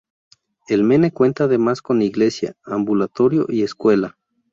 El 0.67 0.83
Mene 0.83 1.11
cuenta 1.11 1.43
además 1.43 1.83
con 1.83 2.01
iglesia, 2.01 2.55
ambulatorio 2.63 3.45
y 3.47 3.61
escuela. 3.61 4.17